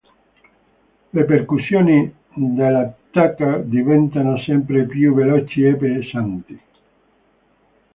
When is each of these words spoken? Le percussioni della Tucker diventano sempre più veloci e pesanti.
Le 1.13 1.25
percussioni 1.27 2.11
della 2.33 2.91
Tucker 3.11 3.61
diventano 3.63 4.35
sempre 4.39 4.87
più 4.87 5.13
veloci 5.13 5.61
e 5.63 5.75
pesanti. 5.75 6.59